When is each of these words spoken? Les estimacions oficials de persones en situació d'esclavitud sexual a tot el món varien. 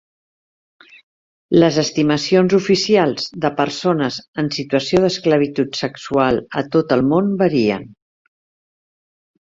Les 1.63 1.75
estimacions 1.81 2.55
oficials 2.59 3.29
de 3.45 3.51
persones 3.61 4.17
en 4.45 4.49
situació 4.57 5.03
d'esclavitud 5.05 5.79
sexual 5.83 6.43
a 6.63 6.65
tot 6.77 6.97
el 6.99 7.07
món 7.13 7.31
varien. 7.43 7.89